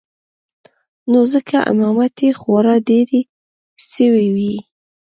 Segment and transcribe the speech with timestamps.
[1.11, 3.21] نو ځکه امامتې خورا ډېرې
[3.93, 4.55] سوې وې.